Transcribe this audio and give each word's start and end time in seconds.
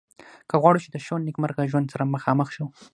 که 0.49 0.55
غواړو 0.61 0.83
چې 0.83 0.89
د 0.91 0.97
ښه 1.03 1.11
او 1.15 1.23
نیکمرغه 1.27 1.63
ژوند 1.71 1.91
سره 1.93 2.11
مخامخ 2.15 2.47
شو. 2.55 2.65